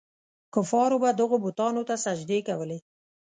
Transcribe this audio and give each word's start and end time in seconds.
کفارو 0.55 0.97
به 1.03 1.09
دغو 1.19 1.37
بتانو 1.45 1.81
ته 1.87 1.95
سجدې 2.05 2.39
کولې. 2.47 2.77